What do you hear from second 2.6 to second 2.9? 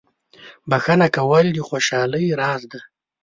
دی.